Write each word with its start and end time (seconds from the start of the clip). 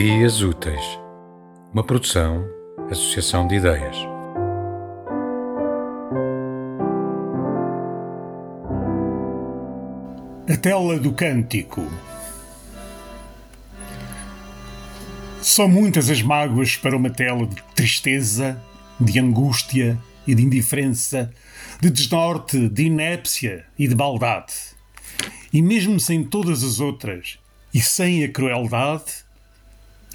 Ideias 0.00 0.42
Úteis, 0.42 0.80
uma 1.74 1.82
produção, 1.82 2.48
associação 2.88 3.48
de 3.48 3.56
ideias. 3.56 3.96
A 10.48 10.56
tela 10.56 11.00
do 11.00 11.12
cântico. 11.12 11.84
São 15.42 15.66
muitas 15.66 16.08
as 16.08 16.22
mágoas 16.22 16.76
para 16.76 16.96
uma 16.96 17.10
tela 17.10 17.44
de 17.44 17.60
tristeza, 17.74 18.62
de 19.00 19.18
angústia 19.18 19.98
e 20.24 20.32
de 20.32 20.44
indiferença, 20.44 21.28
de 21.80 21.90
desnorte, 21.90 22.68
de 22.68 22.84
inépcia 22.84 23.66
e 23.76 23.88
de 23.88 23.96
maldade. 23.96 24.54
E 25.52 25.60
mesmo 25.60 25.98
sem 25.98 26.22
todas 26.22 26.62
as 26.62 26.78
outras, 26.78 27.40
e 27.74 27.80
sem 27.80 28.22
a 28.22 28.28
crueldade, 28.30 29.26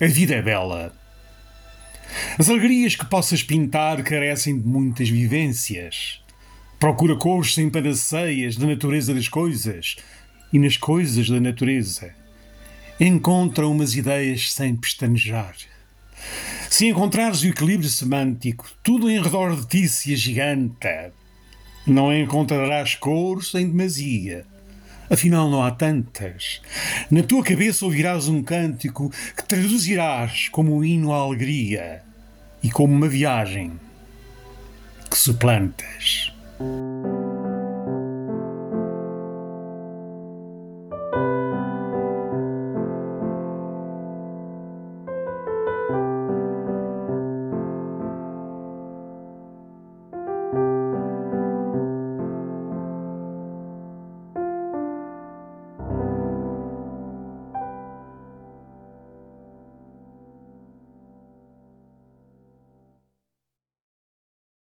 a 0.03 0.07
vida 0.07 0.35
é 0.35 0.41
bela. 0.41 0.93
As 2.37 2.49
alegrias 2.49 2.93
que 2.93 3.05
possas 3.05 3.41
pintar 3.41 4.03
carecem 4.03 4.59
de 4.59 4.67
muitas 4.67 5.07
vivências. 5.07 6.21
Procura 6.77 7.15
cores 7.15 7.53
sem 7.53 7.69
panaceias 7.69 8.57
da 8.57 8.67
natureza 8.67 9.13
das 9.13 9.29
coisas 9.29 9.95
e 10.51 10.59
nas 10.59 10.75
coisas 10.75 11.29
da 11.29 11.39
natureza. 11.39 12.13
Encontra 12.99 13.65
umas 13.65 13.95
ideias 13.95 14.51
sem 14.51 14.75
pestanejar. 14.75 15.55
Se 16.69 16.87
encontrares 16.87 17.41
o 17.41 17.47
equilíbrio 17.47 17.89
semântico, 17.89 18.69
tudo 18.83 19.09
em 19.09 19.21
redor 19.21 19.55
de 19.55 19.65
ti 19.67 19.87
se 19.87 20.11
agiganta. 20.11 21.13
Não 21.87 22.13
encontrarás 22.13 22.93
cores 22.95 23.53
em 23.55 23.69
demasia 23.69 24.45
afinal 25.09 25.49
não 25.49 25.63
há 25.63 25.71
tantas. 25.71 26.61
Na 27.09 27.23
tua 27.23 27.43
cabeça 27.43 27.85
ouvirás 27.85 28.27
um 28.27 28.41
cântico 28.43 29.11
que 29.35 29.43
traduzirás 29.45 30.49
como 30.49 30.75
um 30.75 30.83
hino 30.83 31.13
à 31.13 31.17
alegria 31.17 32.01
e 32.61 32.69
como 32.69 32.93
uma 32.93 33.07
viagem 33.07 33.73
que 35.09 35.17
suplantas. 35.17 36.33